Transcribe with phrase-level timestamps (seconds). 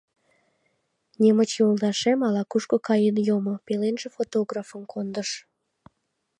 [1.21, 5.29] Немыч йолташем ала-кушко каен йомо, пеленже фотографым кондыш.